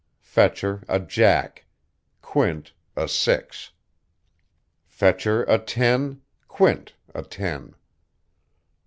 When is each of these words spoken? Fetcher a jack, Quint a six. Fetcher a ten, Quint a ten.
Fetcher 0.23 0.81
a 0.87 0.99
jack, 0.99 1.65
Quint 2.23 2.73
a 2.95 3.07
six. 3.07 3.69
Fetcher 4.87 5.43
a 5.43 5.59
ten, 5.59 6.23
Quint 6.47 6.95
a 7.13 7.21
ten. 7.21 7.75